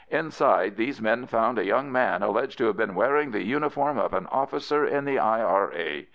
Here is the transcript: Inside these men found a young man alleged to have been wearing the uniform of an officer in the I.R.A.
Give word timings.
Inside 0.09 0.77
these 0.77 0.99
men 0.99 1.27
found 1.27 1.59
a 1.59 1.63
young 1.63 1.91
man 1.91 2.23
alleged 2.23 2.57
to 2.57 2.65
have 2.65 2.75
been 2.75 2.95
wearing 2.95 3.29
the 3.29 3.43
uniform 3.45 3.99
of 3.99 4.15
an 4.15 4.25
officer 4.31 4.83
in 4.83 5.05
the 5.05 5.19
I.R.A. 5.19 6.07